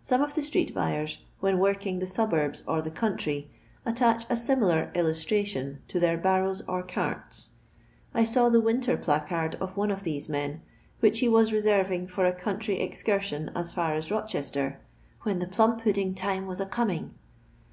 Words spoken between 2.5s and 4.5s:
or the country, attach a